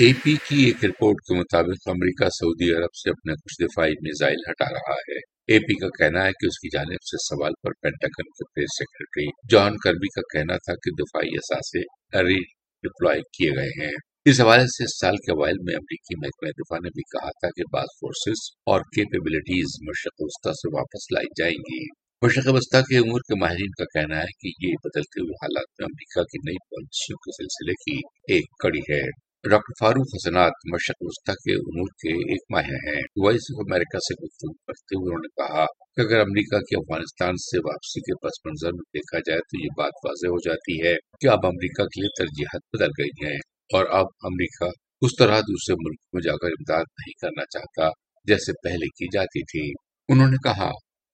[0.00, 4.36] اے پی کی ایک رپورٹ کے مطابق امریکہ، سعودی عرب سے اپنے کچھ دفاعی میزائل
[4.50, 7.70] ہٹا رہا ہے۔ اے پی کا کہنا ہے کہ اس کی جانب سے سوال پر
[7.82, 11.80] پینٹاگن کے پریس سیکرٹری جان کربی کا کہنا تھا کہ دفاعی اثاثے
[12.28, 12.40] ری
[12.82, 13.92] ڈپلوائے کیے گئے ہیں۔
[14.24, 17.48] اس حوالے سے اس سال کے اوائل میں امریکی محکمہ دفاع نے بھی کہا تھا
[17.48, 21.84] کہ بعض فورسز اور کیپیبلٹیز مشرق وسطی سے واپس لائی جائیں گی۔
[22.22, 25.84] مشرق وسطی کے امور کے ماہرین کا کہنا ہے کہ یہ بدلتے ہوئے حالات میں
[25.84, 27.96] امریکہ کی نئی پالیسیوں کے سلسلے کی
[28.34, 33.46] ایک کڑی ہے۔ ڈاکٹر فاروق حسنات مشرق وسطی کے امور کے ایک ماہر ہیں۔ وائس
[33.52, 37.58] آف امریکہ سے گفتگو کرتے ہوئے انہوں نے کہا کہ اگر امریکہ کی افغانستان سے
[37.58, 41.28] واپسی کے پس منظر میں دیکھا جائے تو یہ بات واضح ہو جاتی ہے کہ
[41.28, 43.38] اب امریکہ کے لیے ترجیحات بدل گئی ہیں
[43.72, 44.70] اور اب امریکہ
[45.02, 47.90] اس طرح دوسرے ملک میں جا کر امداد نہیں کرنا چاہتا
[48.24, 49.72] جیسے پہلے کی جاتی تھی۔
[50.08, 50.70] انہوں نے کہا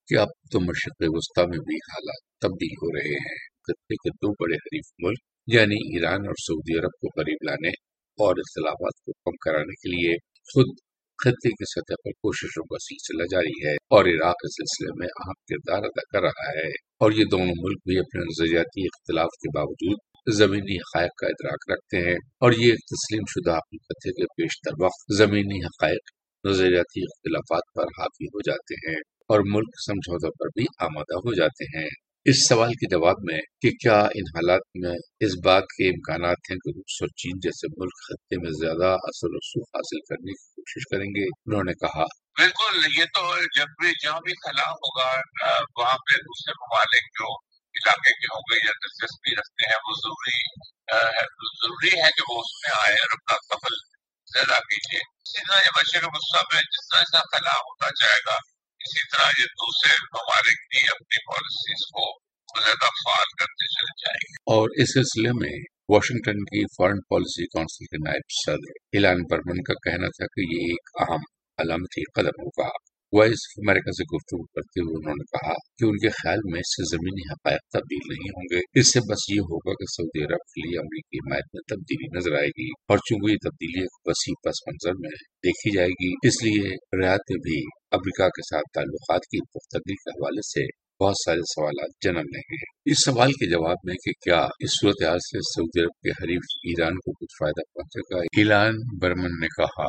[0.09, 4.33] کہ اب تو مشرق وسطی میں بھی حالات تبدیل ہو رہے ہیں۔ خطے کے دو
[4.33, 7.71] بڑے حریف ملک یعنی ایران اور سعودی عرب کو قریب لانے
[8.19, 10.17] اور اختلافات کو کم کرانے کے لیے
[10.49, 10.75] خود
[11.19, 15.39] خطے کی سطح پر کوششوں کا سلسلہ جاری ہے اور عراق اس سلسلے میں اہم
[15.49, 16.69] کردار ادا کر رہا ہے
[17.01, 21.97] اور یہ دونوں ملک بھی اپنے نظریاتی اختلاف کے باوجود زمینی حقائق کا ادراک رکھتے
[21.97, 26.11] ہیں اور یہ ایک تسلیم شدہ حقیقت ہے کہ بیشتر وقت زمینی حقائق،
[26.45, 31.65] نظریاتی اختلافات پر حاوی ہو جاتے ہیں اور ملک سمجھوتوں پر بھی آمادہ ہو جاتے
[31.79, 31.89] ہیں۔
[32.29, 36.57] اس سوال کے جواب میں کہ کیا ان حالات میں اس بات کے امکانات ہیں
[36.57, 40.85] کہ روس اور چین جیسے ملک خطے میں زیادہ اثر رسوخ حاصل کرنے کی کوشش
[40.91, 42.05] کریں گے؟ انہوں نے کہا،
[42.41, 45.11] بالکل، یہ تو جب بھی جہاں بھی خلا ہوگا،
[45.77, 47.37] وہاں پہ دوسرے ممالک جو
[47.75, 50.41] علاقے کے ہوں گے یا دلچسپی رکھتے ہیں، وہ ضروری
[51.63, 53.75] ضروری ہے کہ وہ اس میں آئے اور اپنا قبل
[54.33, 58.56] زیادہ کیجیے۔ اسی یہ مشرق غصہ میں جس طرح ایسا خلا ہوتا جائے گا
[58.87, 62.05] اسی طرح یہ دوسرے ممالک بھی اپنی پالیسیز کو
[62.65, 65.57] زیادہ فعال کرتے چلے جائیں گے۔ اور اس سلسلے میں
[65.89, 70.73] واشنگٹن کی فارن پالیسی کونسل کے نائب صدر ایلان برمن کا کہنا تھا کہ یہ
[70.73, 71.25] ایک اہم
[71.59, 76.11] علامتی قدم ہوگا۔ وائس امریکہ سے گفتگو کرتے ہوئے انہوں نے کہا کہ ان کے
[76.19, 79.73] خیال میں اس سے زمینی حقائق تبدیل نہیں ہوں گے۔ اس سے بس یہ ہوگا
[79.73, 83.45] کہ سعودی عرب کے لیے امریکی حمایت میں تبدیلی نظر آئے گی اور چونکہ یہ
[83.45, 85.15] تبدیلی ایک وسیع پس منظر میں
[85.47, 86.65] دیکھی جائے گی، اس لیے
[87.03, 87.61] ریاستیں بھی
[87.91, 92.91] امریکہ کے ساتھ تعلقات کی پختگی کے حوالے سے بہت سارے سوالات جنم لیں گے۔
[92.91, 96.95] اس سوال کے جواب میں کہ کیا اس صورتحال سے سعودی عرب کے حریف ایران
[96.95, 99.89] کو کچھ فائدہ پہنچے گا؟ ایلان برمن نے کہا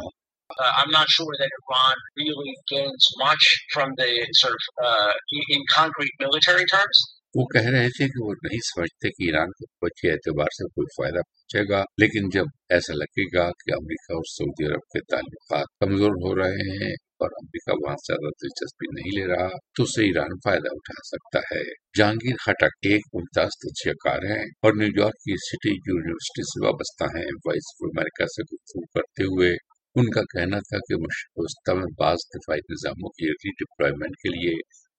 [0.49, 5.11] Uh, I'm not sure that Iran really gains much from the sort of uh,
[5.49, 7.05] in concrete military terms.
[7.35, 10.87] وہ کہہ رہے تھے کہ وہ نہیں سمجھتے کہ ایران کو بچے اعتبار سے کوئی
[10.93, 15.75] فائدہ پہنچے گا لیکن جب ایسا لگے گا کہ امریکہ اور سعودی عرب کے تعلقات
[15.83, 20.35] کمزور ہو رہے ہیں اور امریکہ وہاں زیادہ دلچسپی نہیں لے رہا تو اسے ایران
[20.45, 21.61] فائدہ اٹھا سکتا ہے
[21.97, 27.15] جہانگیر خٹک ایک ممتاز تجزیہ کار ہیں اور نیو یارک کی سٹی یونیورسٹی سے وابستہ
[27.15, 29.55] ہیں وائس آف امریکہ سے گفتگو کرتے ہوئے
[29.97, 34.51] ان کا کہنا تھا کہ مشرق میں بعض دفاعی نظاموں کی ری ڈپلائمنٹ کے لیے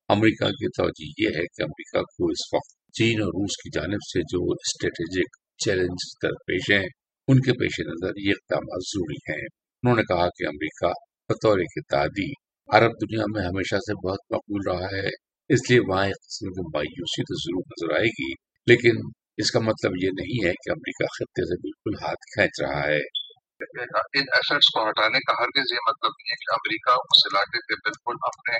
[0.08, 4.06] امریکہ کی توجہ یہ ہے کہ امریکہ کو اس وقت چین اور روس کی جانب
[4.12, 6.86] سے جو اسٹریٹجک چیلنج درپیش ہیں،
[7.28, 9.46] ان کے پیش نظر یہ اقدامات ضروری ہیں۔
[9.82, 10.92] انہوں نے کہا کہ امریکہ
[11.28, 12.30] بطور اتحادی
[12.68, 15.08] عرب دنیا میں ہمیشہ سے بہت مقبول رہا ہے،
[15.48, 18.32] اس لیے وہاں ایک قسم کی مایوسی تو ضرور نظر آئے گی،
[18.66, 18.90] لیکن
[19.36, 23.17] اس کا مطلب یہ نہیں ہے کہ امریکہ خطے سے بالکل ہاتھ کھینچ رہا ہے۔
[23.60, 27.78] ان ایسٹس کو ہٹانے کا ہرگز یہ مطلب نہیں ہے کہ امریکہ اس علاقے سے
[27.80, 28.58] بالکل اپنے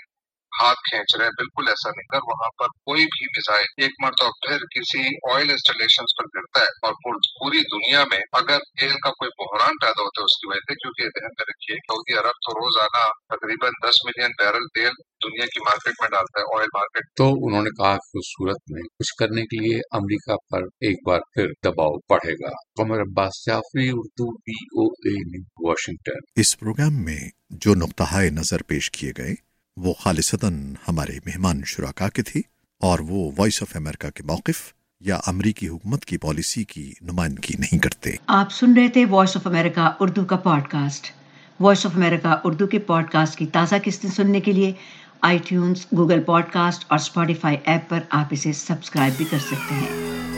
[0.53, 4.65] ہاتھ کھینچ رہے بالکل ایسا نہیں کر وہاں پر کوئی بھی میزائل ایک مرتبہ پھر
[4.71, 9.79] کسی آئل انسٹالیشن پر گرتا ہے اور پوری دنیا میں اگر تیل کا کوئی بحران
[9.81, 13.05] پیدا ہوتا ہے اس کی وجہ سے، کیونکہ ذہن میں رکھیے سعودی عرب تو روزانہ
[13.35, 17.63] تقریباً دس ملین بیرل تیل دنیا کی مارکیٹ میں ڈالتا ہے آئل مارکیٹ تو انہوں
[17.63, 21.47] نے کہا کہ اس صورت میں کچھ کرنے کے لیے امریکہ پر ایک بار پھر
[21.65, 25.39] دباؤ پڑے گا۔ Qamar Abbas Jafri Urdu V O A
[25.69, 26.19] Washington.
[26.37, 27.21] Us programme میں
[27.51, 29.35] جو نقطہ نظر پیش کیے گئے
[29.77, 32.43] وہ خالصتاً ہمارے مہمان شرکا کے تھی
[32.81, 37.79] اور وہ وائس آف امریکہ کے موقف یا امریکی حکومت کی پالیسی کی نمائندگی نہیں
[37.79, 40.37] کرتے۔ آپ سن رہے تھے وائس آف امریکہ اردو کا
[40.69, 41.13] podcast
[41.61, 44.73] voice of America Urdu کے پوڈ کاسٹ کی تازہ قسطیں سننے کے لیے
[45.21, 49.75] iTunes Google podcast اور اسپوٹیفائی ایپ پر آپ اسے سبسکرائب بھی کر سکتے
[49.75, 50.38] ہیں۔